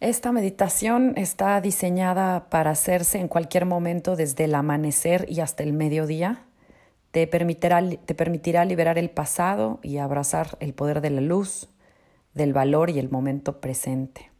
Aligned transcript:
Esta 0.00 0.32
meditación 0.32 1.12
está 1.16 1.60
diseñada 1.60 2.48
para 2.48 2.70
hacerse 2.70 3.18
en 3.18 3.28
cualquier 3.28 3.66
momento 3.66 4.16
desde 4.16 4.44
el 4.44 4.54
amanecer 4.54 5.26
y 5.28 5.40
hasta 5.40 5.62
el 5.62 5.74
mediodía. 5.74 6.42
Te 7.10 7.26
permitirá, 7.26 7.86
te 7.86 8.14
permitirá 8.14 8.64
liberar 8.64 8.96
el 8.96 9.10
pasado 9.10 9.78
y 9.82 9.98
abrazar 9.98 10.56
el 10.60 10.72
poder 10.72 11.02
de 11.02 11.10
la 11.10 11.20
luz, 11.20 11.68
del 12.32 12.54
valor 12.54 12.88
y 12.88 12.98
el 12.98 13.10
momento 13.10 13.60
presente. 13.60 14.30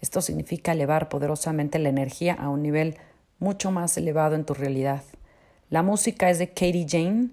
Esto 0.00 0.20
significa 0.20 0.72
elevar 0.72 1.08
poderosamente 1.08 1.78
la 1.78 1.88
energía 1.88 2.34
a 2.34 2.48
un 2.48 2.64
nivel 2.64 2.96
mucho 3.38 3.70
más 3.70 3.96
elevado 3.96 4.34
en 4.34 4.44
tu 4.44 4.54
realidad. 4.54 5.04
La 5.70 5.84
música 5.84 6.30
es 6.30 6.40
de 6.40 6.48
Katie 6.48 6.86
Jane 6.88 7.28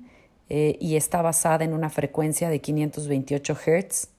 eh, 0.47 0.77
y 0.79 0.95
está 0.95 1.23
basada 1.23 1.65
en 1.65 1.73
una 1.73 1.89
frecuencia 1.89 2.49
de 2.49 2.61
528 2.61 3.55
Hz, 3.55 4.09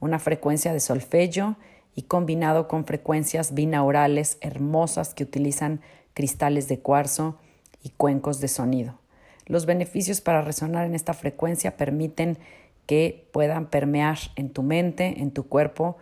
una 0.00 0.18
frecuencia 0.18 0.72
de 0.72 0.80
solfeggio 0.80 1.58
y 1.94 2.02
combinado 2.02 2.68
con 2.68 2.86
frecuencias 2.86 3.54
binaurales 3.54 4.38
hermosas 4.40 5.14
que 5.14 5.24
utilizan 5.24 5.80
cristales 6.14 6.68
de 6.68 6.78
cuarzo 6.78 7.36
y 7.82 7.90
cuencos 7.90 8.40
de 8.40 8.48
sonido. 8.48 8.98
Los 9.46 9.66
beneficios 9.66 10.20
para 10.20 10.42
resonar 10.42 10.86
en 10.86 10.94
esta 10.94 11.14
frecuencia 11.14 11.76
permiten 11.76 12.38
que 12.86 13.26
puedan 13.32 13.66
permear 13.66 14.18
en 14.36 14.50
tu 14.50 14.62
mente, 14.62 15.20
en 15.20 15.30
tu 15.30 15.48
cuerpo 15.48 15.96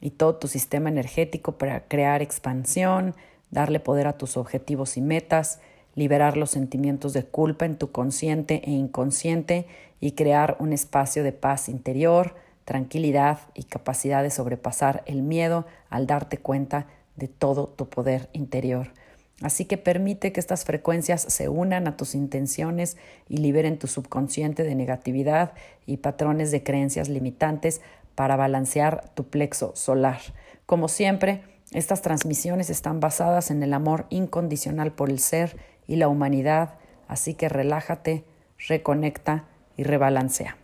y 0.00 0.10
todo 0.10 0.36
tu 0.36 0.48
sistema 0.48 0.88
energético 0.88 1.52
para 1.58 1.84
crear 1.86 2.22
expansión, 2.22 3.14
darle 3.50 3.80
poder 3.80 4.06
a 4.06 4.18
tus 4.18 4.36
objetivos 4.36 4.96
y 4.96 5.00
metas, 5.00 5.60
liberar 5.94 6.36
los 6.36 6.50
sentimientos 6.50 7.12
de 7.12 7.24
culpa 7.24 7.66
en 7.66 7.76
tu 7.76 7.92
consciente 7.92 8.62
e 8.64 8.70
inconsciente 8.70 9.66
y 10.00 10.12
crear 10.12 10.56
un 10.58 10.72
espacio 10.72 11.22
de 11.22 11.32
paz 11.32 11.68
interior, 11.68 12.34
tranquilidad 12.64 13.40
y 13.54 13.64
capacidad 13.64 14.22
de 14.22 14.30
sobrepasar 14.30 15.02
el 15.06 15.22
miedo 15.22 15.66
al 15.90 16.06
darte 16.06 16.38
cuenta 16.38 16.86
de 17.16 17.28
todo 17.28 17.66
tu 17.68 17.88
poder 17.88 18.28
interior. 18.32 18.92
Así 19.42 19.64
que 19.64 19.76
permite 19.76 20.32
que 20.32 20.40
estas 20.40 20.64
frecuencias 20.64 21.22
se 21.22 21.48
unan 21.48 21.88
a 21.88 21.96
tus 21.96 22.14
intenciones 22.14 22.96
y 23.28 23.38
liberen 23.38 23.78
tu 23.78 23.88
subconsciente 23.88 24.62
de 24.62 24.76
negatividad 24.76 25.52
y 25.84 25.96
patrones 25.96 26.52
de 26.52 26.62
creencias 26.62 27.08
limitantes 27.08 27.80
para 28.14 28.36
balancear 28.36 29.10
tu 29.14 29.24
plexo 29.24 29.74
solar. 29.74 30.20
Como 30.66 30.88
siempre, 30.88 31.42
estas 31.72 32.02
transmisiones 32.02 32.70
están 32.70 33.00
basadas 33.00 33.50
en 33.50 33.62
el 33.62 33.74
amor 33.74 34.06
incondicional 34.10 34.92
por 34.92 35.10
el 35.10 35.18
ser 35.18 35.56
y 35.88 35.96
la 35.96 36.08
humanidad, 36.08 36.74
así 37.08 37.34
que 37.34 37.48
relájate, 37.48 38.24
reconecta 38.68 39.46
y 39.76 39.82
rebalancea. 39.82 40.61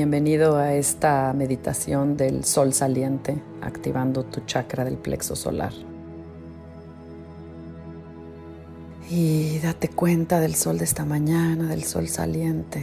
Bienvenido 0.00 0.56
a 0.56 0.72
esta 0.72 1.30
meditación 1.34 2.16
del 2.16 2.44
sol 2.44 2.72
saliente, 2.72 3.42
activando 3.60 4.24
tu 4.24 4.40
chakra 4.46 4.82
del 4.82 4.96
plexo 4.96 5.36
solar. 5.36 5.74
Y 9.10 9.58
date 9.58 9.88
cuenta 9.88 10.40
del 10.40 10.54
sol 10.54 10.78
de 10.78 10.84
esta 10.84 11.04
mañana, 11.04 11.68
del 11.68 11.84
sol 11.84 12.08
saliente. 12.08 12.82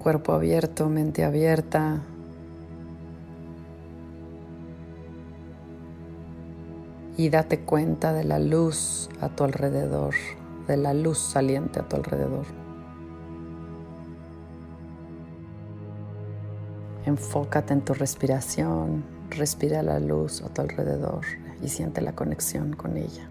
Cuerpo 0.00 0.32
abierto, 0.32 0.88
mente 0.88 1.22
abierta, 1.22 2.02
y 7.22 7.30
date 7.30 7.60
cuenta 7.60 8.12
de 8.12 8.24
la 8.24 8.40
luz 8.40 9.08
a 9.20 9.28
tu 9.28 9.44
alrededor, 9.44 10.12
de 10.66 10.76
la 10.76 10.92
luz 10.92 11.18
saliente 11.18 11.78
a 11.78 11.88
tu 11.88 11.94
alrededor. 11.94 12.46
Enfócate 17.06 17.74
en 17.74 17.82
tu 17.82 17.94
respiración, 17.94 19.04
respira 19.30 19.84
la 19.84 20.00
luz 20.00 20.42
a 20.42 20.48
tu 20.48 20.62
alrededor 20.62 21.20
y 21.62 21.68
siente 21.68 22.00
la 22.00 22.12
conexión 22.12 22.74
con 22.74 22.96
ella. 22.96 23.30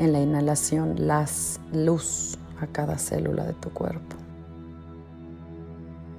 En 0.00 0.12
la 0.12 0.18
inhalación, 0.18 1.06
las 1.06 1.60
luz 1.72 2.38
a 2.60 2.66
cada 2.66 2.98
célula 2.98 3.44
de 3.44 3.52
tu 3.52 3.70
cuerpo, 3.70 4.16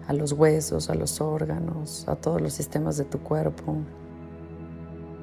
a 0.07 0.13
los 0.13 0.31
huesos, 0.31 0.89
a 0.89 0.95
los 0.95 1.19
órganos, 1.19 2.07
a 2.07 2.15
todos 2.15 2.41
los 2.41 2.53
sistemas 2.53 2.95
de 2.95 3.03
tu 3.03 3.19
cuerpo, 3.19 3.75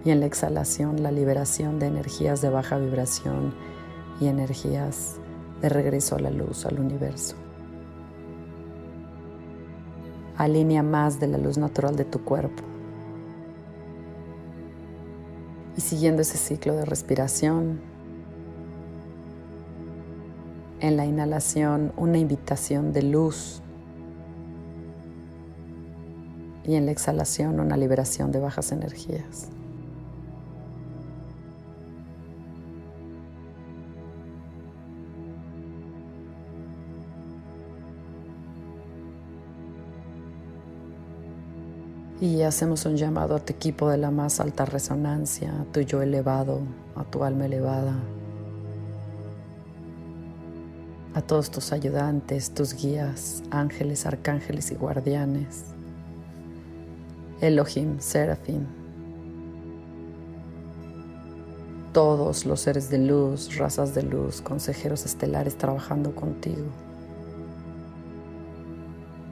y 0.04 0.10
en 0.10 0.20
la 0.20 0.26
exhalación 0.26 1.02
la 1.02 1.10
liberación 1.10 1.78
de 1.78 1.86
energías 1.86 2.40
de 2.40 2.50
baja 2.50 2.78
vibración 2.78 3.54
y 4.20 4.28
energías 4.28 5.16
de 5.60 5.68
regreso 5.68 6.16
a 6.16 6.20
la 6.20 6.30
luz, 6.30 6.64
al 6.66 6.80
universo. 6.80 7.36
Alinea 10.36 10.82
más 10.82 11.20
de 11.20 11.26
la 11.26 11.38
luz 11.38 11.58
natural 11.58 11.96
de 11.96 12.04
tu 12.04 12.24
cuerpo. 12.24 12.62
Y 15.76 15.82
siguiendo 15.82 16.22
ese 16.22 16.38
ciclo 16.38 16.74
de 16.74 16.84
respiración, 16.84 17.80
en 20.80 20.96
la 20.96 21.04
inhalación 21.04 21.92
una 21.98 22.16
invitación 22.16 22.94
de 22.94 23.02
luz 23.02 23.60
y 26.64 26.74
en 26.74 26.86
la 26.86 26.92
exhalación 26.92 27.60
una 27.60 27.76
liberación 27.76 28.32
de 28.32 28.40
bajas 28.40 28.72
energías. 28.72 29.50
Y 42.20 42.42
hacemos 42.42 42.84
un 42.84 42.96
llamado 42.96 43.34
a 43.34 43.38
tu 43.38 43.54
equipo 43.54 43.88
de 43.88 43.96
la 43.96 44.10
más 44.10 44.40
alta 44.40 44.66
resonancia, 44.66 45.58
a 45.58 45.64
tu 45.72 45.80
yo 45.80 46.02
elevado, 46.02 46.60
a 46.94 47.02
tu 47.04 47.24
alma 47.24 47.46
elevada, 47.46 47.94
a 51.14 51.22
todos 51.22 51.50
tus 51.50 51.72
ayudantes, 51.72 52.50
tus 52.50 52.74
guías, 52.74 53.42
ángeles, 53.50 54.04
arcángeles 54.04 54.70
y 54.70 54.74
guardianes, 54.74 55.64
Elohim, 57.40 57.98
Serafim, 58.00 58.66
todos 61.94 62.44
los 62.44 62.60
seres 62.60 62.90
de 62.90 62.98
luz, 62.98 63.56
razas 63.56 63.94
de 63.94 64.02
luz, 64.02 64.42
consejeros 64.42 65.06
estelares 65.06 65.56
trabajando 65.56 66.14
contigo 66.14 66.66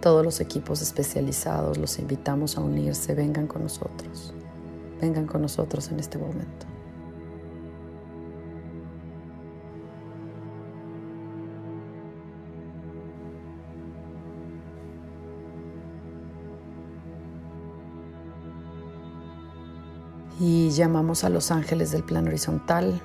todos 0.09 0.25
los 0.25 0.41
equipos 0.41 0.81
especializados 0.81 1.77
los 1.77 1.99
invitamos 1.99 2.57
a 2.57 2.63
unirse, 2.63 3.15
vengan 3.15 3.47
con 3.47 3.65
nosotros, 3.65 4.33
vengan 5.03 5.27
con 5.27 5.43
nosotros 5.43 5.91
en 5.91 6.01
este 6.01 6.17
momento. 6.17 6.65
Y 20.41 20.71
llamamos 20.71 21.23
a 21.25 21.29
los 21.29 21.50
ángeles 21.50 21.93
del 21.93 22.03
plano 22.03 22.29
horizontal. 22.29 22.99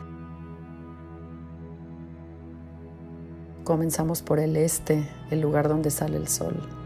Comenzamos 3.66 4.22
por 4.22 4.40
el 4.40 4.56
este, 4.56 5.06
el 5.32 5.42
lugar 5.42 5.68
donde 5.68 5.92
sale 5.92 6.16
el 6.16 6.30
sol. 6.30 6.83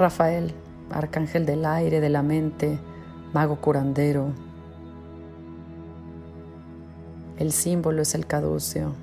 Rafael, 0.00 0.54
arcángel 0.90 1.44
del 1.44 1.66
aire, 1.66 2.00
de 2.00 2.08
la 2.08 2.22
mente, 2.22 2.78
mago 3.34 3.56
curandero. 3.60 4.32
El 7.38 7.52
símbolo 7.52 8.00
es 8.00 8.14
el 8.14 8.26
caducio. 8.26 8.94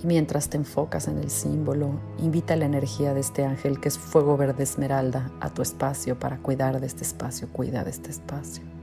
Y 0.00 0.06
mientras 0.06 0.48
te 0.48 0.56
enfocas 0.58 1.08
en 1.08 1.18
el 1.18 1.28
símbolo, 1.28 1.90
invita 2.18 2.54
la 2.54 2.66
energía 2.66 3.14
de 3.14 3.20
este 3.20 3.44
ángel 3.44 3.80
que 3.80 3.88
es 3.88 3.98
fuego 3.98 4.36
verde 4.36 4.62
esmeralda 4.62 5.32
a 5.40 5.50
tu 5.50 5.60
espacio 5.60 6.16
para 6.16 6.38
cuidar 6.38 6.78
de 6.78 6.86
este 6.86 7.02
espacio, 7.02 7.48
cuida 7.48 7.82
de 7.82 7.90
este 7.90 8.10
espacio. 8.10 8.77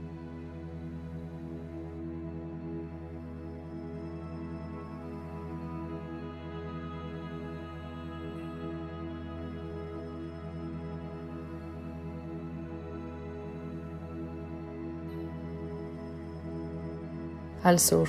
Al 17.66 17.80
sur, 17.80 18.06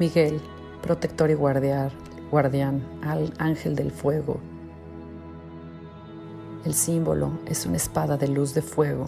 Miguel, 0.00 0.40
protector 0.82 1.30
y 1.30 1.34
guardián, 1.34 1.90
guardián, 2.28 2.82
al 3.02 3.32
ángel 3.38 3.76
del 3.76 3.92
fuego. 3.92 4.40
El 6.64 6.74
símbolo 6.74 7.38
es 7.46 7.66
una 7.66 7.76
espada 7.76 8.16
de 8.16 8.26
luz 8.26 8.52
de 8.52 8.62
fuego 8.62 9.06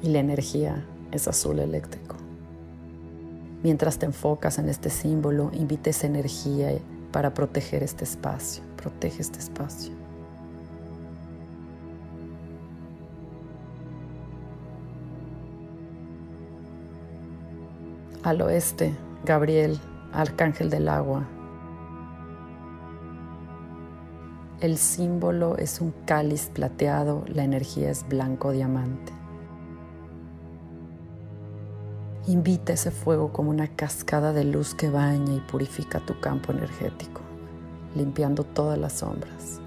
y 0.00 0.08
la 0.08 0.20
energía 0.20 0.86
es 1.12 1.28
azul 1.28 1.58
eléctrico. 1.58 2.16
Mientras 3.62 3.98
te 3.98 4.06
enfocas 4.06 4.56
en 4.56 4.70
este 4.70 4.88
símbolo, 4.88 5.50
invite 5.52 5.90
esa 5.90 6.06
energía 6.06 6.70
para 7.12 7.34
proteger 7.34 7.82
este 7.82 8.04
espacio. 8.04 8.64
Protege 8.78 9.20
este 9.20 9.38
espacio. 9.38 10.03
Al 18.24 18.40
oeste, 18.40 18.96
Gabriel, 19.26 19.78
arcángel 20.10 20.70
del 20.70 20.88
agua. 20.88 21.28
El 24.62 24.78
símbolo 24.78 25.58
es 25.58 25.82
un 25.82 25.92
cáliz 26.06 26.48
plateado, 26.48 27.22
la 27.26 27.44
energía 27.44 27.90
es 27.90 28.08
blanco 28.08 28.52
diamante. 28.52 29.12
Invita 32.26 32.72
ese 32.72 32.90
fuego 32.90 33.30
como 33.30 33.50
una 33.50 33.68
cascada 33.68 34.32
de 34.32 34.44
luz 34.44 34.74
que 34.74 34.88
baña 34.88 35.34
y 35.34 35.40
purifica 35.40 36.00
tu 36.00 36.18
campo 36.18 36.50
energético, 36.50 37.20
limpiando 37.94 38.42
todas 38.44 38.78
las 38.78 38.94
sombras. 38.94 39.60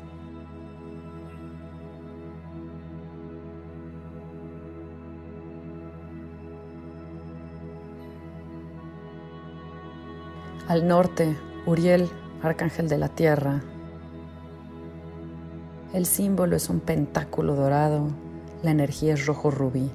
Al 10.67 10.85
norte, 10.85 11.37
Uriel, 11.65 12.09
arcángel 12.43 12.89
de 12.89 12.97
la 12.97 13.07
tierra. 13.07 13.61
El 15.93 16.05
símbolo 16.05 16.57
es 16.57 16.69
un 16.69 16.81
pentáculo 16.81 17.55
dorado, 17.55 18.09
la 18.63 18.71
energía 18.71 19.13
es 19.13 19.25
rojo 19.25 19.49
rubí. 19.49 19.89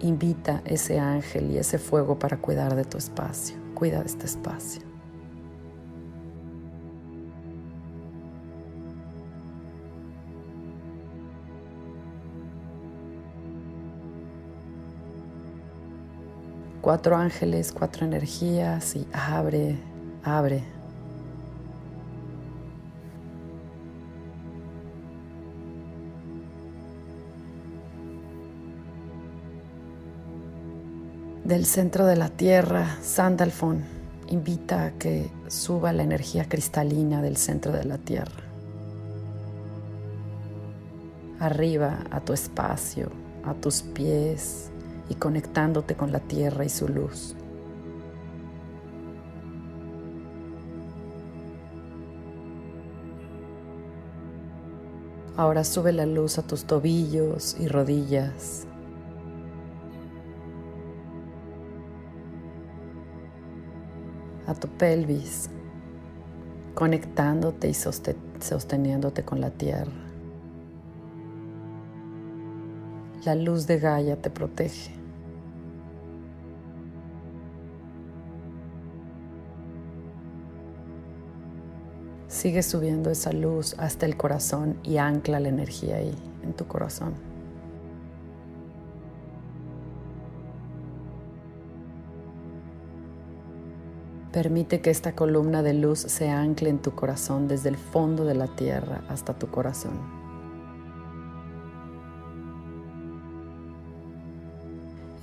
Invita 0.00 0.60
ese 0.64 0.98
ángel 0.98 1.52
y 1.52 1.58
ese 1.58 1.78
fuego 1.78 2.18
para 2.18 2.38
cuidar 2.38 2.74
de 2.74 2.84
tu 2.84 2.98
espacio. 2.98 3.56
Cuida 3.74 4.00
de 4.00 4.06
este 4.06 4.26
espacio. 4.26 4.87
Cuatro 16.88 17.16
ángeles, 17.16 17.70
cuatro 17.70 18.06
energías 18.06 18.96
y 18.96 19.06
abre, 19.12 19.76
abre, 20.24 20.64
del 31.44 31.66
centro 31.66 32.06
de 32.06 32.16
la 32.16 32.30
Tierra, 32.30 32.96
Sandalfon 33.02 33.84
invita 34.28 34.86
a 34.86 34.90
que 34.92 35.30
suba 35.48 35.92
la 35.92 36.04
energía 36.04 36.48
cristalina 36.48 37.20
del 37.20 37.36
centro 37.36 37.72
de 37.72 37.84
la 37.84 37.98
Tierra. 37.98 38.44
Arriba 41.38 41.98
a 42.10 42.20
tu 42.20 42.32
espacio, 42.32 43.10
a 43.44 43.52
tus 43.52 43.82
pies 43.82 44.70
y 45.08 45.14
conectándote 45.14 45.94
con 45.94 46.12
la 46.12 46.20
Tierra 46.20 46.64
y 46.64 46.68
su 46.68 46.88
luz. 46.88 47.34
Ahora 55.36 55.62
sube 55.62 55.92
la 55.92 56.04
luz 56.04 56.38
a 56.38 56.42
tus 56.42 56.64
tobillos 56.64 57.56
y 57.60 57.68
rodillas. 57.68 58.66
a 64.48 64.54
tu 64.54 64.66
pelvis, 64.66 65.50
conectándote 66.74 67.68
y 67.68 67.74
sosteniéndote 67.74 69.22
con 69.22 69.42
la 69.42 69.50
tierra. 69.50 69.92
La 73.26 73.34
luz 73.34 73.66
de 73.66 73.78
Gaia 73.78 74.16
te 74.16 74.30
protege. 74.30 74.97
Sigue 82.38 82.62
subiendo 82.62 83.10
esa 83.10 83.32
luz 83.32 83.74
hasta 83.78 84.06
el 84.06 84.16
corazón 84.16 84.78
y 84.84 84.98
ancla 84.98 85.40
la 85.40 85.48
energía 85.48 85.96
ahí, 85.96 86.14
en 86.44 86.52
tu 86.52 86.68
corazón. 86.68 87.14
Permite 94.30 94.80
que 94.80 94.90
esta 94.90 95.16
columna 95.16 95.64
de 95.64 95.74
luz 95.74 95.98
se 95.98 96.30
ancle 96.30 96.70
en 96.70 96.78
tu 96.78 96.92
corazón 96.92 97.48
desde 97.48 97.70
el 97.70 97.76
fondo 97.76 98.24
de 98.24 98.36
la 98.36 98.46
tierra 98.46 99.02
hasta 99.08 99.36
tu 99.36 99.48
corazón. 99.48 99.98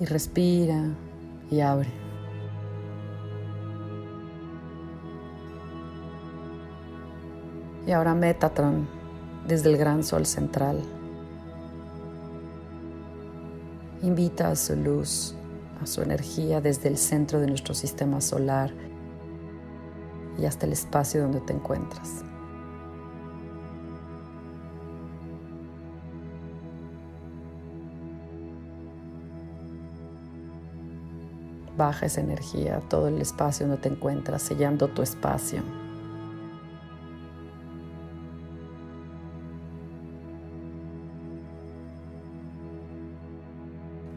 Y 0.00 0.04
respira 0.04 0.84
y 1.50 1.60
abre. 1.60 2.05
Y 7.86 7.92
ahora 7.92 8.14
Metatron 8.14 8.88
desde 9.46 9.70
el 9.70 9.76
gran 9.76 10.02
sol 10.02 10.26
central. 10.26 10.82
Invita 14.02 14.50
a 14.50 14.56
su 14.56 14.74
luz, 14.76 15.34
a 15.80 15.86
su 15.86 16.02
energía 16.02 16.60
desde 16.60 16.88
el 16.88 16.98
centro 16.98 17.40
de 17.40 17.46
nuestro 17.46 17.74
sistema 17.74 18.20
solar 18.20 18.72
y 20.38 20.44
hasta 20.44 20.66
el 20.66 20.72
espacio 20.72 21.22
donde 21.22 21.40
te 21.40 21.52
encuentras. 21.52 22.24
Baja 31.76 32.06
esa 32.06 32.22
energía 32.22 32.80
todo 32.88 33.08
el 33.08 33.20
espacio 33.20 33.66
donde 33.66 33.82
te 33.82 33.90
encuentras, 33.90 34.42
sellando 34.42 34.88
tu 34.88 35.02
espacio. 35.02 35.62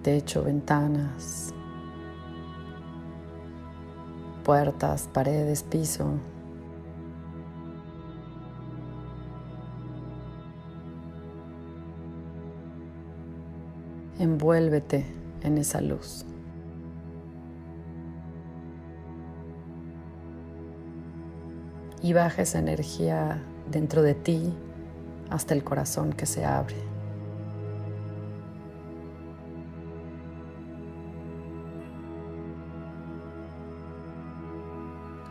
Techo, 0.03 0.43
ventanas, 0.43 1.53
puertas, 4.45 5.09
paredes, 5.13 5.61
piso. 5.63 6.13
Envuélvete 14.17 15.05
en 15.43 15.57
esa 15.57 15.81
luz. 15.81 16.25
Y 22.01 22.13
baja 22.13 22.41
esa 22.41 22.59
energía 22.59 23.43
dentro 23.69 24.01
de 24.01 24.15
ti 24.15 24.53
hasta 25.29 25.53
el 25.53 25.63
corazón 25.63 26.13
que 26.13 26.25
se 26.25 26.45
abre. 26.45 26.88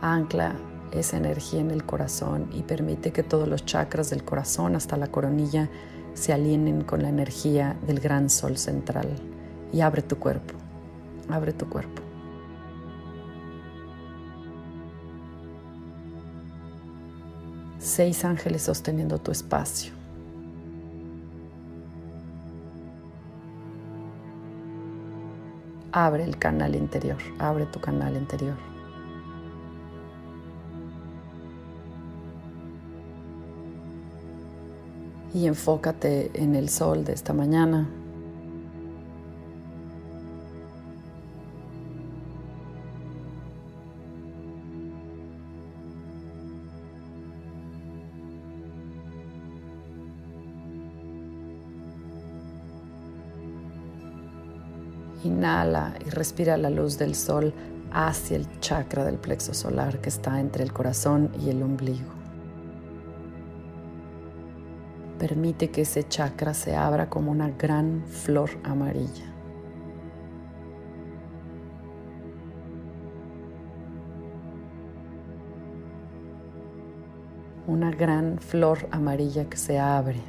Ancla 0.08 0.54
esa 0.90 1.18
energía 1.18 1.60
en 1.60 1.70
el 1.70 1.84
corazón 1.84 2.48
y 2.54 2.62
permite 2.62 3.12
que 3.12 3.22
todos 3.22 3.46
los 3.46 3.66
chakras 3.66 4.08
del 4.08 4.24
corazón 4.24 4.74
hasta 4.74 4.96
la 4.96 5.08
coronilla 5.08 5.68
se 6.14 6.32
alineen 6.32 6.82
con 6.82 7.02
la 7.02 7.10
energía 7.10 7.76
del 7.86 8.00
gran 8.00 8.30
sol 8.30 8.56
central. 8.56 9.06
Y 9.70 9.82
abre 9.82 10.00
tu 10.00 10.16
cuerpo, 10.16 10.54
abre 11.28 11.52
tu 11.52 11.68
cuerpo. 11.68 12.00
Seis 17.78 18.24
ángeles 18.24 18.62
sosteniendo 18.62 19.18
tu 19.18 19.30
espacio. 19.30 19.92
Abre 25.92 26.24
el 26.24 26.38
canal 26.38 26.74
interior, 26.74 27.18
abre 27.38 27.66
tu 27.66 27.78
canal 27.78 28.16
interior. 28.16 28.77
y 35.38 35.46
enfócate 35.46 36.32
en 36.34 36.56
el 36.56 36.68
sol 36.68 37.04
de 37.04 37.12
esta 37.12 37.32
mañana. 37.32 37.88
Inhala 55.22 55.94
y 56.04 56.10
respira 56.10 56.56
la 56.56 56.70
luz 56.70 56.98
del 56.98 57.14
sol 57.14 57.54
hacia 57.92 58.36
el 58.36 58.60
chakra 58.60 59.04
del 59.04 59.18
plexo 59.18 59.54
solar 59.54 60.00
que 60.00 60.08
está 60.08 60.40
entre 60.40 60.64
el 60.64 60.72
corazón 60.72 61.30
y 61.40 61.50
el 61.50 61.62
ombligo. 61.62 62.17
Permite 65.18 65.70
que 65.70 65.80
ese 65.80 66.06
chakra 66.06 66.54
se 66.54 66.76
abra 66.76 67.10
como 67.10 67.32
una 67.32 67.50
gran 67.50 68.04
flor 68.06 68.50
amarilla. 68.62 69.24
Una 77.66 77.90
gran 77.90 78.38
flor 78.38 78.86
amarilla 78.92 79.46
que 79.46 79.56
se 79.56 79.80
abre. 79.80 80.20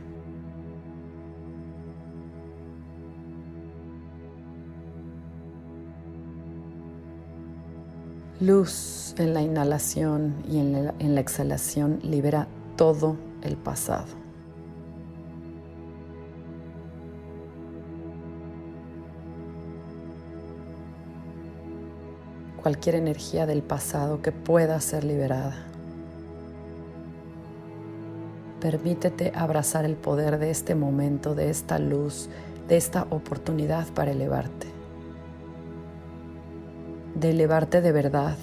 Luz 8.40 9.14
en 9.20 9.36
la 9.36 9.42
inhalación 9.44 10.34
y 10.50 10.58
en 10.58 10.72
la, 10.72 10.96
en 10.98 11.14
la, 11.14 11.22
exhalación 11.22 12.00
libera 12.02 12.48
todo 12.76 13.18
el 13.44 13.56
pasado. 13.56 14.29
Cualquier 22.60 22.96
energía 22.96 23.46
del 23.46 23.62
pasado 23.62 24.22
que 24.22 24.32
pueda 24.32 24.80
ser 24.80 25.04
liberada. 25.04 25.66
Permítete 28.60 29.32
abrazar 29.34 29.86
el 29.86 29.96
poder 29.96 30.38
de 30.38 30.52
este 30.52 30.76
momento, 30.76 31.34
de 31.34 31.50
esta 31.50 31.80
luz, 31.80 32.30
de 32.68 32.78
esta 32.78 33.08
oportunidad 33.10 33.88
para 33.94 34.12
elevarte. 34.12 34.68
De 37.16 37.30
elevarte 37.32 37.82
de 37.82 37.92
verdad. 37.92 38.38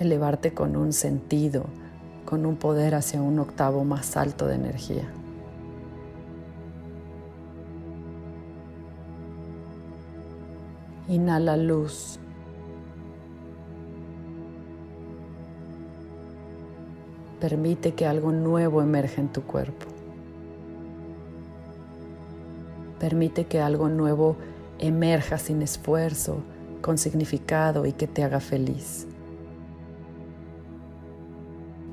Elevarte 0.00 0.52
con 0.52 0.76
un 0.76 0.92
sentido, 0.92 1.66
con 2.24 2.44
un 2.44 2.56
poder 2.56 2.94
hacia 2.94 3.22
un 3.22 3.38
octavo 3.38 3.84
más 3.84 4.16
alto 4.16 4.46
de 4.46 4.56
energía. 4.56 5.08
Inhala 11.08 11.56
luz. 11.56 12.18
Permite 17.40 17.94
que 17.94 18.06
algo 18.06 18.32
nuevo 18.32 18.82
emerja 18.82 19.20
en 19.20 19.28
tu 19.28 19.42
cuerpo. 19.42 19.86
Permite 22.98 23.44
que 23.44 23.60
algo 23.60 23.88
nuevo 23.88 24.36
emerja 24.80 25.38
sin 25.38 25.62
esfuerzo, 25.62 26.38
con 26.80 26.98
significado 26.98 27.86
y 27.86 27.92
que 27.92 28.08
te 28.08 28.24
haga 28.24 28.40
feliz. 28.40 29.06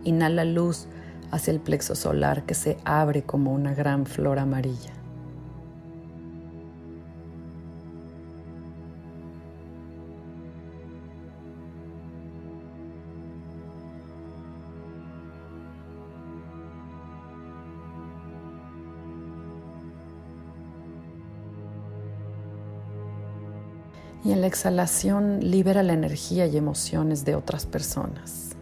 Inhala 0.05 0.43
luz 0.43 0.88
hacia 1.29 1.51
el 1.51 1.60
plexo 1.60 1.93
solar 1.93 2.46
que 2.48 2.55
se 2.55 2.77
abre 2.84 3.22
como 3.22 3.53
una 3.53 3.75
gran 3.75 4.08
flor 4.08 4.39
amarilla. 4.39 5.02
Y 24.25 24.31
en 24.31 24.39
la 24.39 24.47
exhalación 24.47 25.39
libera 25.41 25.83
la 25.83 25.93
energía 25.93 26.47
y 26.47 26.55
emociones 26.55 27.25
de 27.25 27.35
otras 27.35 27.65
personas. 27.65 28.55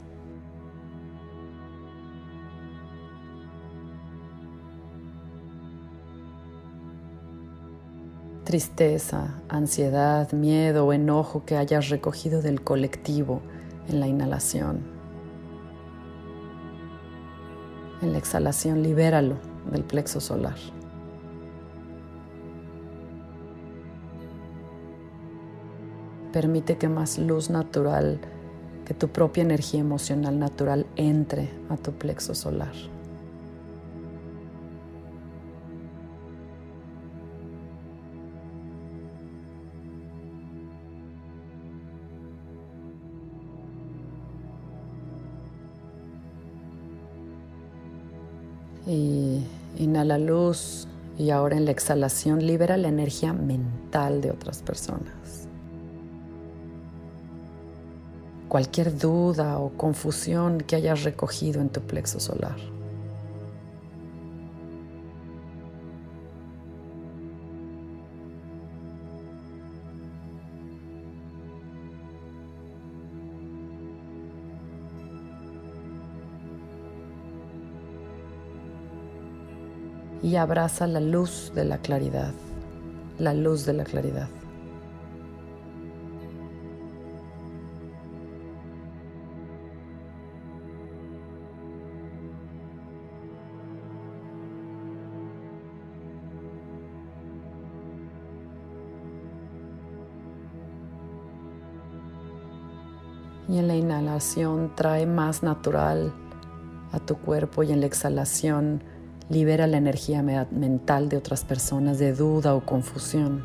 Tristeza, 8.44 9.36
ansiedad, 9.50 10.32
miedo 10.34 10.88
o 10.88 10.94
enojo 10.94 11.46
que 11.46 11.56
hayas 11.58 11.90
recogido 11.90 12.42
del 12.42 12.64
colectivo 12.64 13.42
en 13.88 14.00
la 14.00 14.08
inhalación. 14.08 14.80
En 18.02 18.14
la 18.14 18.18
exhalación 18.18 18.82
libéralo 18.82 19.36
del 19.72 19.84
plexo 19.84 20.20
solar. 20.20 20.58
Permite 26.34 26.78
que 26.78 26.88
más 26.88 27.18
luz 27.18 27.50
natural, 27.50 28.20
que 28.86 28.94
tu 28.94 29.10
propia 29.10 29.44
energía 29.44 29.82
emocional 29.82 30.40
natural 30.40 30.86
entre 30.96 31.50
a 31.70 31.76
tu 31.76 31.92
plexo 31.92 32.34
solar. 32.34 32.74
Y 48.88 49.44
inhala 49.78 50.18
luz 50.18 50.88
y 51.18 51.30
ahora 51.30 51.56
en 51.56 51.66
la 51.66 51.72
exhalación 51.72 52.46
libera 52.46 52.78
la 52.78 52.88
energía 52.88 53.32
mental 53.32 54.22
de 54.22 54.32
otras 54.32 54.64
personas. 54.64 55.41
Cualquier 58.52 58.98
duda 58.98 59.60
o 59.60 59.70
confusión 59.78 60.58
que 60.58 60.76
hayas 60.76 61.04
recogido 61.04 61.62
en 61.62 61.70
tu 61.70 61.80
plexo 61.80 62.20
solar. 62.20 62.58
y 80.24 80.36
abraza 80.36 80.86
la 80.86 81.00
luz 81.00 81.52
de 81.56 81.66
la 81.66 81.80
claridad, 81.80 82.32
la 83.18 83.34
luz 83.34 83.66
de 83.66 83.74
la 83.74 83.86
claridad. 83.86 84.30
Y 103.48 103.58
en 103.58 103.68
la 103.68 103.76
inhalación 103.76 104.74
trae 104.76 105.06
más 105.06 105.44
natural 105.44 106.14
a 106.92 107.00
tu 107.00 107.18
cuerpo 107.18 107.64
y 107.64 107.72
en 107.72 107.80
la 107.80 107.88
exhalación 107.88 108.84
libera 109.30 109.66
la 109.68 109.78
energía 109.78 110.22
mental 110.22 111.10
de 111.10 111.18
otras 111.18 111.46
personas 111.46 112.00
de 112.00 112.14
duda 112.14 112.54
o 112.54 112.66
confusión. 112.66 113.44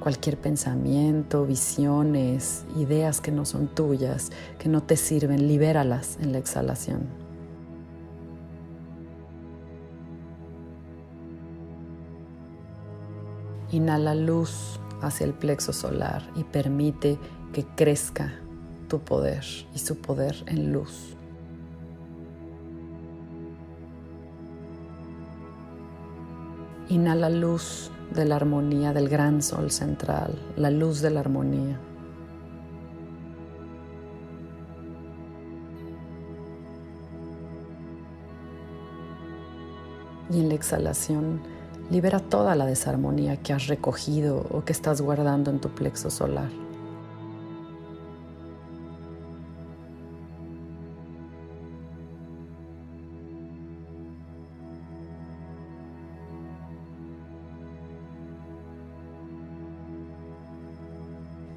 Cualquier 0.00 0.38
pensamiento, 0.38 1.44
visiones, 1.44 2.64
ideas 2.76 3.20
que 3.20 3.30
no 3.30 3.44
son 3.44 3.68
tuyas, 3.68 4.30
que 4.58 4.68
no 4.68 4.82
te 4.82 4.96
sirven, 4.96 5.48
libéralas 5.48 6.18
en 6.20 6.32
la 6.32 6.38
exhalación. 6.38 7.08
Inhala 13.70 14.14
luz 14.14 14.80
hacia 15.00 15.26
el 15.26 15.34
plexo 15.34 15.72
solar 15.72 16.22
y 16.34 16.44
permite 16.44 17.18
que 17.52 17.64
crezca 17.64 18.34
tu 18.88 19.00
poder 19.00 19.44
y 19.74 19.78
su 19.78 19.98
poder 19.98 20.36
en 20.46 20.72
luz. 20.72 21.14
Inhala 26.88 27.28
luz 27.28 27.90
de 28.14 28.24
la 28.24 28.36
armonía 28.36 28.94
del 28.94 29.08
gran 29.08 29.42
sol 29.42 29.70
central, 29.70 30.38
la 30.56 30.70
luz 30.70 31.02
de 31.02 31.10
la 31.10 31.20
armonía. 31.20 31.78
Y 40.30 40.40
en 40.40 40.48
la 40.48 40.54
exhalación 40.54 41.40
Libera 41.90 42.20
toda 42.20 42.54
la 42.54 42.66
desarmonía 42.66 43.38
que 43.38 43.54
has 43.54 43.66
recogido 43.66 44.46
o 44.50 44.62
que 44.62 44.72
estás 44.72 45.00
guardando 45.00 45.50
en 45.50 45.58
tu 45.58 45.70
plexo 45.70 46.10
solar. 46.10 46.50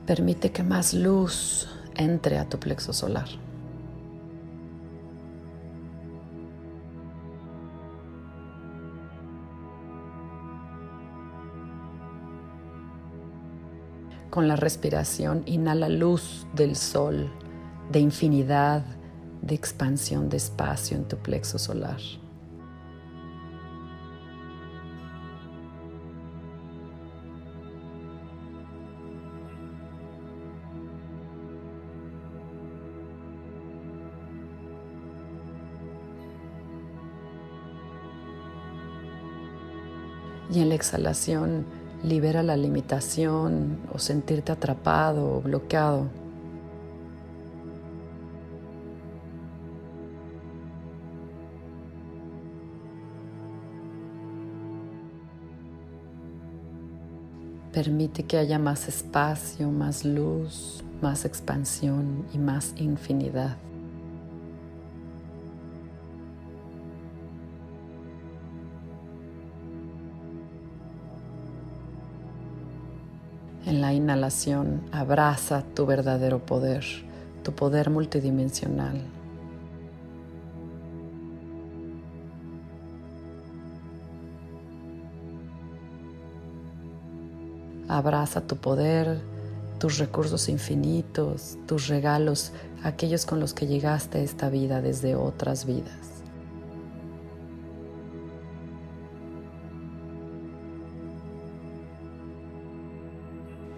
Permite 0.08 0.52
que 0.52 0.64
más 0.64 0.94
luz 0.94 1.68
entre 1.96 2.38
a 2.38 2.48
tu 2.48 2.58
plexo 2.58 2.94
solar. 2.94 3.28
Con 14.32 14.48
la 14.48 14.56
respiración 14.56 15.44
inhala 15.46 15.90
luz 15.90 16.48
del 16.54 16.78
sol, 16.78 17.30
de 17.92 18.00
infinidad, 18.00 18.82
de 19.42 19.56
expansión 19.56 20.30
de 20.30 20.38
espacio 20.38 20.96
en 20.96 21.06
tu 21.06 21.18
plexo 21.18 21.60
solar. 21.60 22.00
Y 40.50 40.62
en 40.62 40.70
la 40.70 40.76
exhalación 40.76 41.66
libera 42.04 42.42
la 42.42 42.58
limitación 42.58 43.80
o 43.94 44.00
sentirte 44.00 44.52
atrapado 44.52 45.38
o 45.38 45.42
bloqueado. 45.42 46.10
Permite 57.72 58.24
que 58.24 58.38
haya 58.38 58.60
más 58.60 58.90
espacio, 58.90 59.72
más 59.72 60.04
luz, 60.04 60.84
más 61.02 61.24
expansión 61.24 62.26
y 62.34 62.38
más 62.38 62.74
infinidad. 62.76 63.56
Inhalación 74.12 74.82
abraza 74.92 75.64
tu 75.74 75.86
verdadero 75.86 76.46
poder, 76.46 76.84
tu 77.44 77.54
poder 77.54 77.90
multidimensional. 77.90 79.00
Abraza 87.88 88.42
tu 88.42 88.58
poder, 88.58 89.22
tus 89.80 89.98
recursos 89.98 90.50
infinitos, 90.50 91.58
tus 91.66 91.88
regalos, 91.88 92.52
aquellos 92.84 93.26
con 93.26 93.40
los 93.40 93.54
que 93.54 93.66
llegaste 93.66 94.18
a 94.18 94.22
esta 94.22 94.50
vida 94.50 94.82
desde 94.82 95.16
otras 95.16 95.66
vidas. 95.66 96.21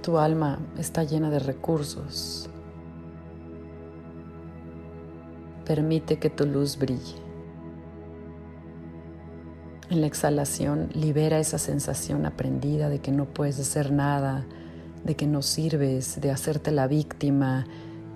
Tu 0.04 0.18
alma 0.18 0.60
está 0.78 1.06
llena 1.06 1.30
de 1.30 1.40
recursos. 1.40 2.50
Permite 5.66 6.20
que 6.20 6.30
tu 6.30 6.46
luz 6.46 6.78
brille. 6.78 7.16
En 9.90 10.02
la 10.02 10.08
exhalación 10.08 10.90
libera 10.94 11.40
esa 11.40 11.58
sensación 11.58 12.26
aprendida 12.26 12.90
de 12.90 13.00
que 13.00 13.14
no 13.14 13.28
puedes 13.28 13.58
hacer 13.62 13.94
nada, 13.94 14.46
de 15.06 15.16
que 15.16 15.26
no 15.26 15.42
sirves, 15.42 16.20
de 16.20 16.32
hacerte 16.32 16.72
la 16.72 16.88
víctima, 16.88 17.66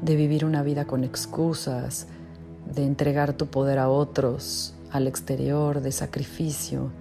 de 0.02 0.18
vivir 0.18 0.44
una 0.44 0.64
vida 0.64 0.84
con 0.88 1.06
excusas, 1.06 2.08
de 2.66 2.84
entregar 2.84 3.32
tu 3.32 3.48
poder 3.48 3.80
a 3.80 3.88
otros, 3.88 4.76
al 4.92 5.08
exterior, 5.08 5.80
de 5.80 5.94
sacrificio, 5.94 6.92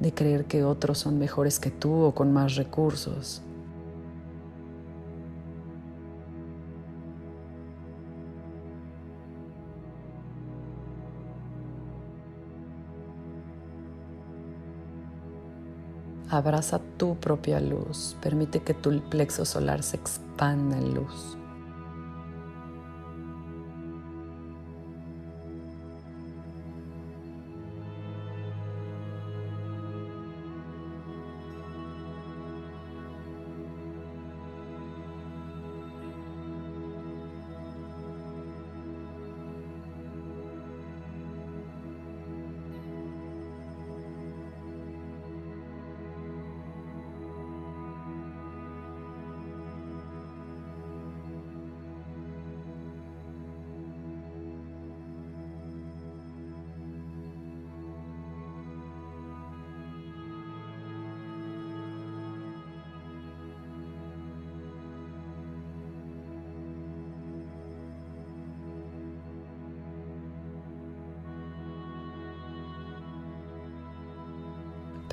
de 0.00 0.12
creer 0.12 0.46
que 0.46 0.64
otros 0.64 0.98
son 0.98 1.20
mejores 1.20 1.60
que 1.60 1.70
tú 1.70 2.02
o 2.02 2.16
con 2.16 2.32
más 2.32 2.56
recursos. 2.56 3.40
Abraza 16.34 16.80
tu 16.96 17.14
propia 17.14 17.60
luz. 17.60 18.16
Permite 18.20 18.60
que 18.60 18.74
tu 18.74 19.00
plexo 19.08 19.44
solar 19.44 19.84
se 19.84 19.96
expanda 19.96 20.76
en 20.76 20.92
luz. 20.92 21.38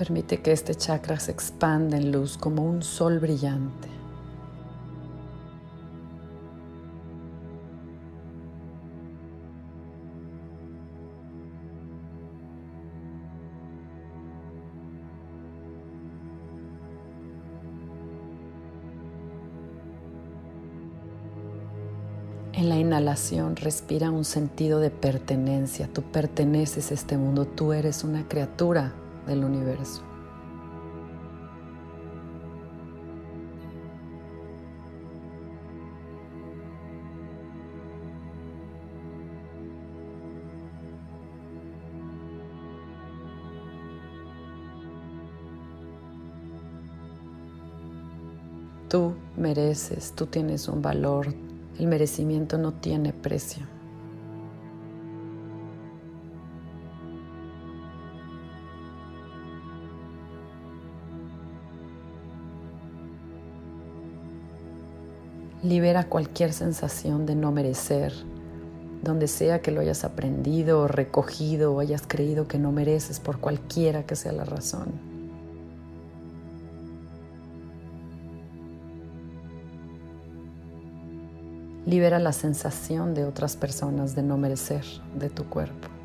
Permite 0.02 0.42
que 0.42 0.52
este 0.52 0.74
chakra 0.74 1.20
se 1.20 1.32
expanda 1.32 1.96
en 1.96 2.12
luz 2.12 2.36
como 2.36 2.66
un 2.66 2.82
sol 2.82 3.20
brillante. 3.20 3.88
En 22.54 22.70
la 22.70 22.78
inhalación 22.78 23.56
respira 23.56 24.10
un 24.10 24.26
sentido 24.26 24.80
de 24.80 24.90
pertenencia. 24.90 25.88
Tú 25.94 26.02
perteneces 26.02 26.90
a 26.90 26.96
este 26.96 27.18
mundo, 27.18 27.46
tú 27.46 27.72
eres 27.72 28.04
una 28.04 28.28
criatura 28.28 28.96
del 29.26 29.44
universo. 29.44 30.04
Tú 48.90 49.16
mereces, 49.38 50.12
tú 50.14 50.26
tienes 50.26 50.68
un 50.68 50.82
valor, 50.82 51.34
el 51.80 51.88
merecimiento 51.88 52.58
no 52.58 52.74
tiene 52.74 53.14
precio. 53.14 53.81
Libera 65.72 66.04
cualquier 66.04 66.52
sensación 66.52 67.26
de 67.26 67.34
no 67.34 67.54
merecer, 67.54 68.12
donde 69.02 69.30
sea 69.30 69.62
que 69.62 69.72
lo 69.72 69.80
hayas 69.80 70.04
aprendido 70.04 70.82
o 70.82 70.88
recogido 70.90 71.74
o 71.74 71.80
hayas 71.80 72.04
creído 72.06 72.46
que 72.46 72.60
no 72.60 72.74
mereces 72.74 73.22
por 73.22 73.40
cualquiera 73.40 74.06
que 74.06 74.18
sea 74.18 74.34
la 74.34 74.44
razón. 74.44 74.92
Libera 81.86 82.20
la 82.20 82.34
sensación 82.34 83.14
de 83.14 83.24
otras 83.24 83.56
personas 83.56 84.14
de 84.14 84.24
no 84.24 84.36
merecer 84.36 84.84
de 85.18 85.30
tu 85.30 85.46
cuerpo. 85.46 86.01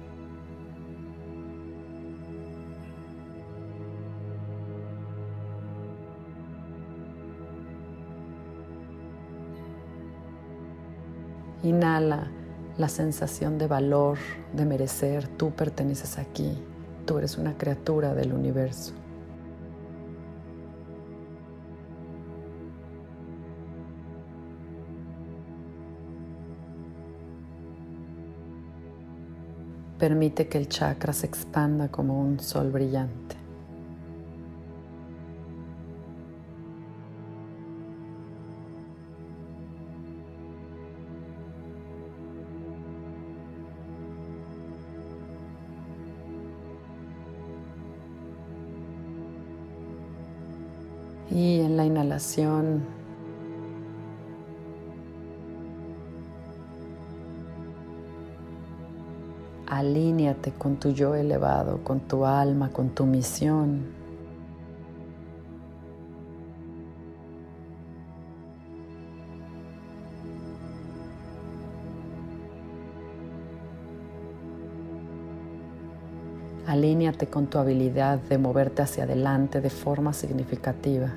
Inhala 11.67 12.31
la 12.79 12.89
sensación 12.89 13.59
de 13.59 13.67
valor, 13.67 14.19
de 14.53 14.65
merecer. 14.65 15.27
Tú 15.27 15.51
perteneces 15.51 16.17
aquí. 16.17 16.53
Tú 17.05 17.19
eres 17.19 17.39
una 17.39 17.59
criatura 17.59 18.15
del 18.15 18.33
universo. 18.33 18.93
Permite 29.99 30.47
que 30.47 30.59
el 30.59 30.69
chakra 30.69 31.13
se 31.13 31.27
expanda 31.27 31.89
como 31.89 32.21
un 32.21 32.39
sol 32.39 32.71
brillante. 32.71 33.46
Inhalación 52.17 52.83
alíñate 59.67 60.53
con 60.53 60.77
tu 60.77 60.91
yo 60.91 61.15
elevado, 61.15 61.81
con 61.85 62.01
tu 62.01 62.25
alma, 62.25 62.71
con 62.73 62.91
tu 62.91 63.05
misión. 63.05 63.95
Alíñate 76.67 77.27
con 77.29 77.47
tu 77.47 77.59
habilidad 77.59 78.19
de 78.19 78.39
moverte 78.39 78.83
hacia 78.83 79.05
adelante 79.05 79.61
de 79.61 79.71
forma 79.71 80.13
significativa. 80.13 81.13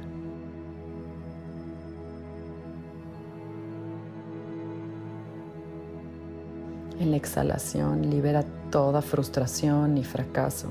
Exhalación 7.19 8.09
libera 8.09 8.43
toda 8.71 9.01
frustración 9.01 9.97
y 9.97 10.03
fracaso. 10.03 10.69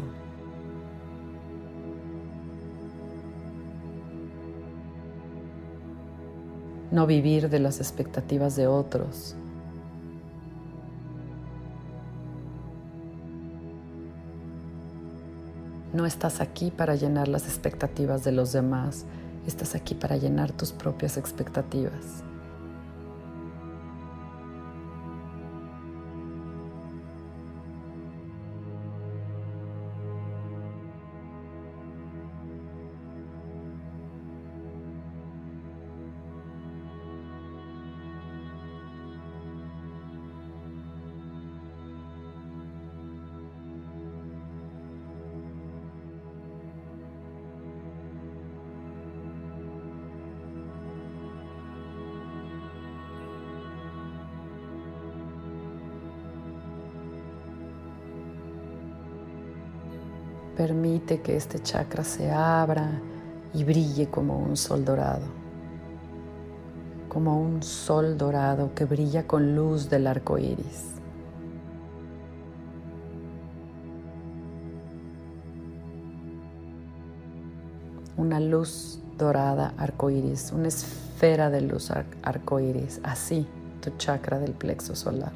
No 6.91 7.07
vivir 7.07 7.49
de 7.49 7.61
las 7.61 7.79
expectativas 7.79 8.57
de 8.57 8.67
otros. 8.67 9.37
No 15.93 16.07
estás 16.07 16.41
aquí 16.41 16.71
para 16.71 16.95
llenar 16.95 17.29
las 17.29 17.45
expectativas 17.45 18.25
de 18.25 18.33
los 18.33 18.53
demás, 18.53 19.05
estás 19.47 19.75
aquí 19.75 19.95
para 19.95 20.17
llenar 20.17 20.53
tus 20.53 20.73
propias 20.73 21.17
expectativas. 21.17 22.28
Que 61.09 61.39
este 61.39 61.59
chakra 61.59 62.05
se 62.05 62.31
abra 62.31 63.01
y 63.55 63.65
brille 63.65 64.09
como 64.11 64.39
un 64.39 64.59
sol 64.59 64.85
dorado, 64.85 65.25
como 67.09 67.41
un 67.41 67.63
sol 67.63 68.19
dorado 68.19 68.75
que 68.75 68.85
brilla 68.85 69.27
con 69.27 69.57
luz 69.57 69.89
del 69.89 70.07
arco 70.07 70.37
iris. 70.37 70.85
Una 78.19 78.39
luz 78.39 79.01
dorada 79.17 79.73
arco 79.79 80.11
iris, 80.11 80.53
una 80.53 80.69
esfera 80.69 81.49
de 81.49 81.63
luz 81.63 81.91
arco 82.23 82.61
iris, 82.61 83.01
así 83.03 83.47
tu 83.81 83.97
chakra 83.97 84.39
del 84.39 84.53
plexo 84.53 84.95
solar. 84.95 85.33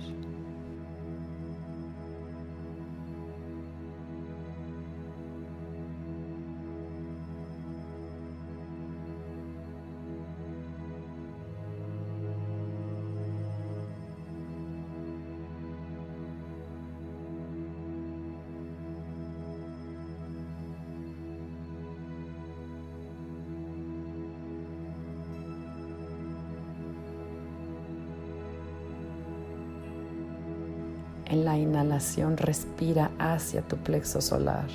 Respira 32.37 33.11
hacia 33.19 33.63
tu 33.63 33.77
plexo 33.77 34.21
solar. 34.21 34.69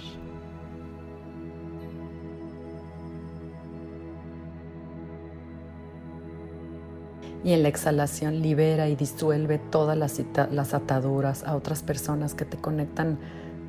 Y 7.44 7.54
en 7.54 7.64
la 7.64 7.70
exhalación 7.70 8.42
libera 8.42 8.90
y 8.90 8.96
disuelve 8.96 9.58
todas 9.60 9.98
las 9.98 10.74
ataduras 10.74 11.44
a 11.44 11.56
otras 11.56 11.84
personas 11.84 12.34
que 12.34 12.46
te 12.46 12.58
conectan 12.58 13.20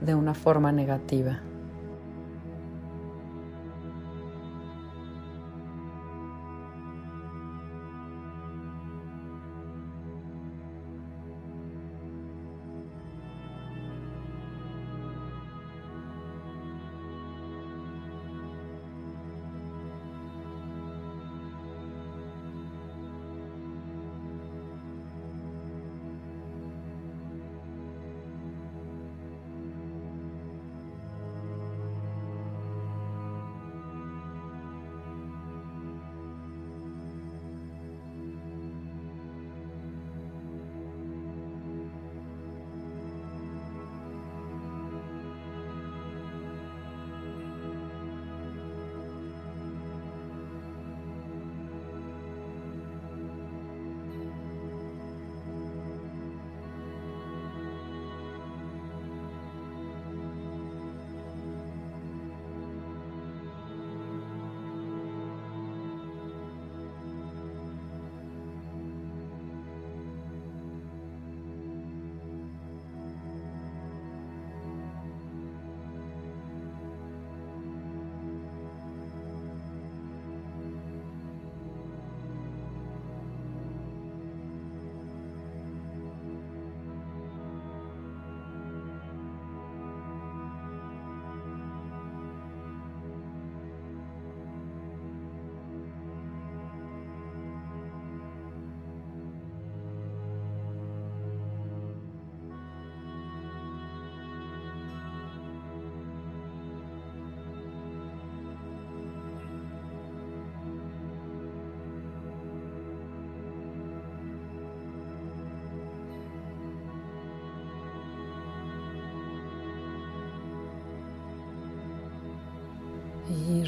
de 0.01 0.15
una 0.15 0.35
forma 0.35 0.73
negativa. 0.73 1.41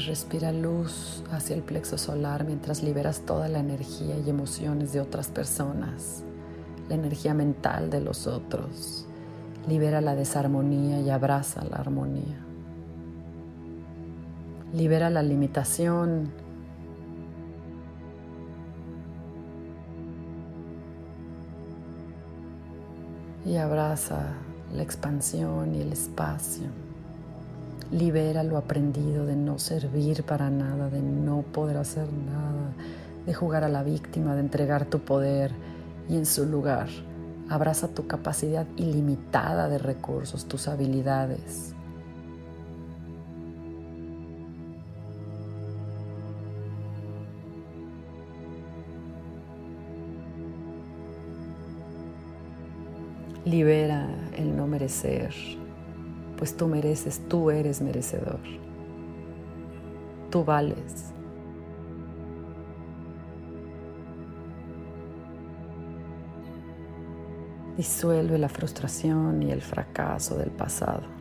Respira 0.05 0.51
luz 0.51 1.23
hacia 1.31 1.55
el 1.55 1.63
plexo 1.63 1.97
solar 1.97 2.45
mientras 2.45 2.83
liberas 2.83 3.21
toda 3.21 3.47
la 3.47 3.59
energía 3.59 4.17
y 4.17 4.29
emociones 4.29 4.93
de 4.93 5.01
otras 5.01 5.29
personas, 5.29 6.23
la 6.89 6.95
energía 6.95 7.33
mental 7.33 7.89
de 7.89 8.01
los 8.01 8.27
otros. 8.27 9.07
Libera 9.67 10.01
la 10.01 10.15
desarmonía 10.15 11.01
y 11.01 11.09
abraza 11.09 11.63
la 11.63 11.77
armonía. 11.77 12.45
Libera 14.73 15.09
la 15.09 15.21
limitación 15.21 16.31
y 23.45 23.57
abraza 23.57 24.33
la 24.73 24.83
expansión 24.83 25.75
y 25.75 25.81
el 25.81 25.91
espacio. 25.93 26.90
Libera 27.91 28.43
lo 28.43 28.57
aprendido 28.57 29.25
de 29.25 29.35
no 29.35 29.59
servir 29.59 30.23
para 30.23 30.49
nada, 30.49 30.89
de 30.89 31.01
no 31.01 31.41
poder 31.41 31.77
hacer 31.77 32.07
nada, 32.11 32.73
de 33.25 33.33
jugar 33.33 33.63
a 33.63 33.69
la 33.69 33.83
víctima, 33.83 34.33
de 34.33 34.41
entregar 34.41 34.85
tu 34.85 34.99
poder 34.99 35.51
y 36.07 36.15
en 36.15 36.25
su 36.25 36.45
lugar 36.45 36.87
abraza 37.51 37.89
tu 37.89 38.07
capacidad 38.07 38.65
ilimitada 38.77 39.67
de 39.67 39.77
recursos, 39.77 40.45
tus 40.45 40.69
habilidades. 40.69 41.75
Libera 53.43 54.07
el 54.37 54.55
no 54.55 54.65
merecer, 54.65 55.33
pues 56.41 56.57
tú 56.57 56.67
mereces, 56.67 57.21
tú 57.29 57.51
eres 57.51 57.83
merecedor. 57.83 58.39
Tú 60.31 60.43
vales. 60.43 61.13
Disuelve 67.77 68.39
la 68.39 68.49
frustración 68.49 69.43
y 69.43 69.51
el 69.51 69.61
fracaso 69.61 70.35
del 70.35 70.49
pasado. 70.49 71.20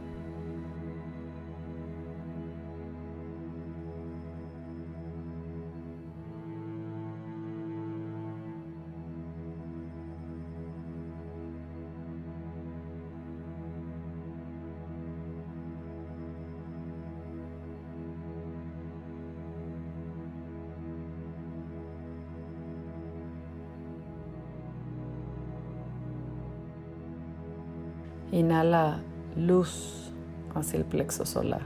Inhala 28.60 28.98
luz 29.36 30.12
hacia 30.54 30.80
el 30.80 30.84
plexo 30.84 31.24
solar. 31.24 31.62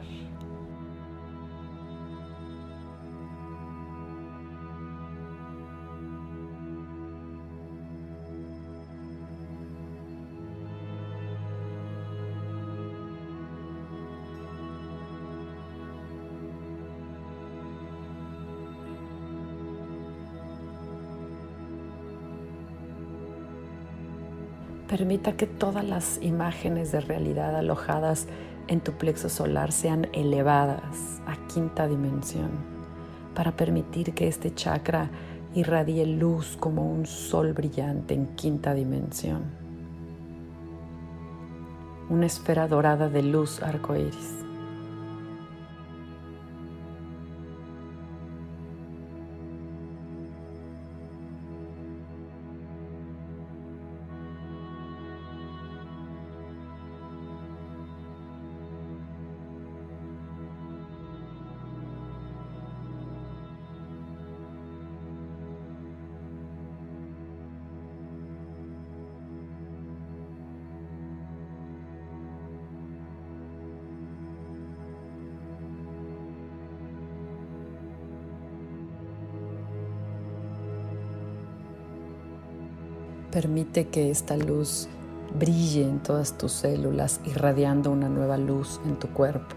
Permita 24.97 25.33
que 25.33 25.49
todas 25.49 25.85
las 25.85 26.23
imágenes 26.23 26.93
de 26.93 27.01
realidad 27.01 27.57
alojadas 27.57 28.29
en 28.69 28.81
tu 28.81 28.93
plexo 28.93 29.29
solar 29.29 29.73
sean 29.73 30.07
elevadas 30.13 31.21
a 31.27 31.35
quinta 31.49 31.89
dimensión 31.89 32.51
para 33.35 33.57
permitir 33.57 34.15
que 34.15 34.29
este 34.29 34.55
chakra 34.55 35.11
irradie 35.53 36.07
luz 36.07 36.57
como 36.61 36.89
un 36.89 37.07
sol 37.07 37.55
brillante 37.55 38.15
en 38.15 38.37
quinta 38.37 38.73
dimensión. 38.73 39.43
Una 42.09 42.27
esfera 42.27 42.69
dorada 42.69 43.09
de 43.09 43.25
luz 43.25 43.65
arcoíris. 43.65 44.44
Permite 83.55 83.87
que 83.87 84.11
esta 84.11 84.37
luz 84.37 84.89
brille 85.39 85.85
en 85.85 86.03
todas 86.03 86.37
tus 86.37 86.51
células, 86.51 87.21
irradiando 87.25 87.93
una 87.93 88.09
nueva 88.09 88.37
luz 88.37 88.81
en 88.85 88.99
tu 88.99 89.07
cuerpo. 89.11 89.55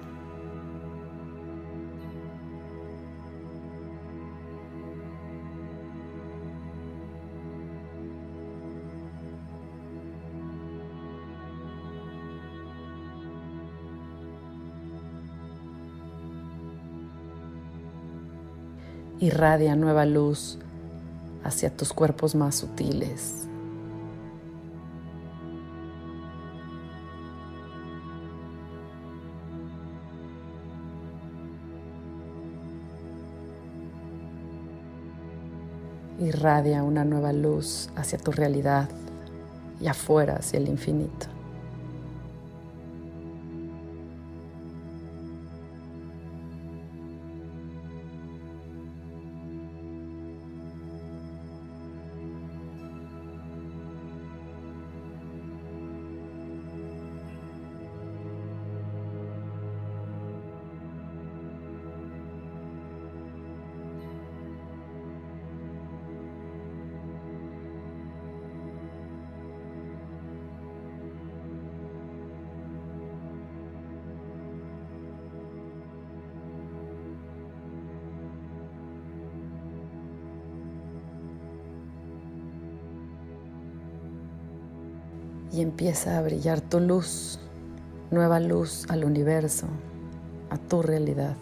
Irradia 19.19 19.75
nueva 19.75 20.05
luz 20.05 20.59
hacia 21.43 21.75
tus 21.75 21.93
cuerpos 21.93 22.35
más 22.35 22.57
sutiles. 22.57 23.46
Irradia 36.37 36.83
una 36.83 37.03
nueva 37.03 37.33
luz 37.33 37.89
hacia 37.95 38.19
tu 38.19 38.31
realidad 38.31 38.87
y 39.81 39.87
afuera 39.87 40.35
hacia 40.37 40.59
el 40.59 40.67
infinito. 40.67 41.36
Y 85.57 85.61
empieza 85.61 86.19
a 86.19 86.21
brillar 86.21 86.61
tu 86.61 86.79
luz, 86.79 87.39
nueva 88.11 88.39
luz 88.39 88.85
al 88.89 89.03
universo, 89.03 89.65
a 90.51 90.57
tu 90.57 90.83
realidad. 90.83 91.35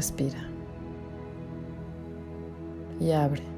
Respira. 0.00 0.48
Y 2.98 3.12
abre. 3.12 3.49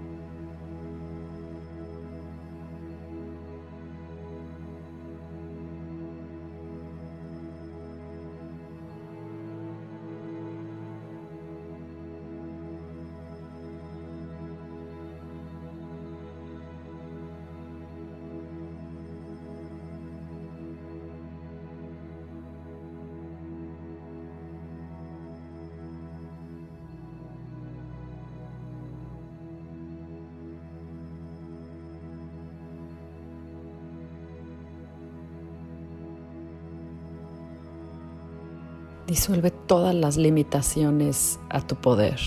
Disuelve 39.13 39.51
todas 39.51 39.95
las 39.95 40.17
limitaciones 40.17 41.39
a 41.51 41.61
tu 41.61 41.77
poder, 41.77 42.19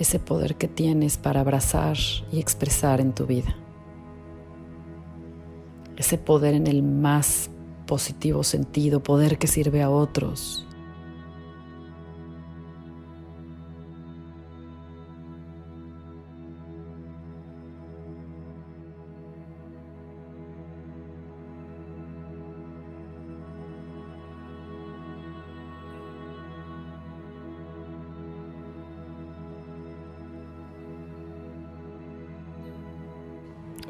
ese 0.00 0.18
poder 0.18 0.56
que 0.56 0.66
tienes 0.66 1.16
para 1.16 1.42
abrazar 1.42 1.96
y 2.32 2.40
expresar 2.40 3.00
en 3.00 3.12
tu 3.12 3.24
vida, 3.24 3.54
ese 5.96 6.18
poder 6.18 6.54
en 6.54 6.66
el 6.66 6.82
más 6.82 7.50
positivo 7.86 8.42
sentido, 8.42 9.00
poder 9.00 9.38
que 9.38 9.46
sirve 9.46 9.80
a 9.80 9.90
otros, 9.90 10.66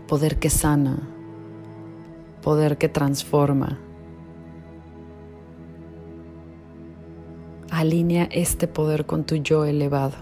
poder 0.08 0.38
que 0.38 0.48
sana, 0.48 1.06
poder 2.42 2.78
que 2.78 2.88
transforma. 2.88 3.78
Alinea 7.70 8.24
este 8.32 8.66
poder 8.66 9.04
con 9.04 9.24
tu 9.24 9.36
yo 9.36 9.66
elevado 9.66 10.16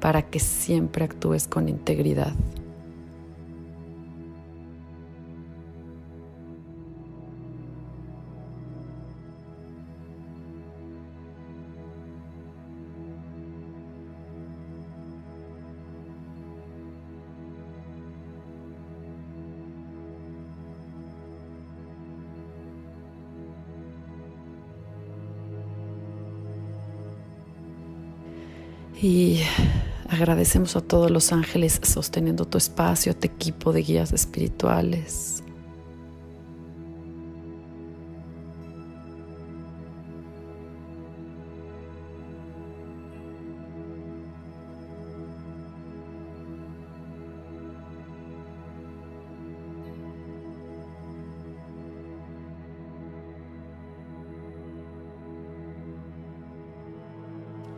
para 0.00 0.22
que 0.22 0.38
siempre 0.38 1.04
actúes 1.04 1.48
con 1.48 1.68
integridad. 1.68 2.32
Y 29.00 29.42
agradecemos 30.08 30.74
a 30.74 30.80
todos 30.80 31.10
los 31.10 31.32
ángeles 31.32 31.80
sosteniendo 31.84 32.44
tu 32.44 32.58
espacio, 32.58 33.14
tu 33.14 33.26
equipo 33.26 33.72
de 33.72 33.82
guías 33.82 34.12
espirituales. 34.12 35.42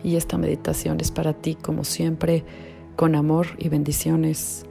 Y 0.02 0.16
esta 0.16 0.38
meditación 0.38 1.00
es 1.00 1.10
para 1.10 1.32
ti, 1.32 1.54
como 1.54 1.84
siempre, 1.84 2.44
con 2.96 3.14
amor 3.14 3.48
y 3.58 3.68
bendiciones. 3.68 4.64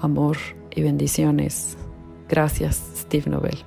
Amor 0.00 0.36
y 0.74 0.82
bendiciones. 0.82 1.76
Gracias, 2.28 2.82
Steve 2.96 3.30
Nobel. 3.30 3.58